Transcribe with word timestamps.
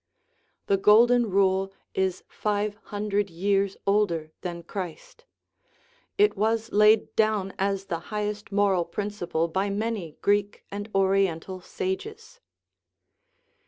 The 0.65 0.77
Gold 0.77 1.09
THE 1.11 1.19
RIDDLE 1.19 1.25
OF 1.25 1.29
THE 1.29 1.35
UNIVERSE 1.35 1.35
en 1.35 1.35
Rule 1.35 1.73
is 2.07 2.23
five 2.27 2.75
hundred 2.85 3.29
years 3.29 3.77
older 3.85 4.31
than 4.41 4.63
Christ; 4.63 5.25
it 6.17 6.35
was 6.35 6.71
laid 6.71 7.15
down 7.15 7.53
as 7.59 7.85
the 7.85 7.99
highest 8.09 8.51
moral 8.51 8.83
principle 8.85 9.47
by 9.47 9.69
many 9.69 10.17
Greek 10.23 10.63
and 10.71 10.89
Oriental 10.95 11.61
sages. 11.61 12.39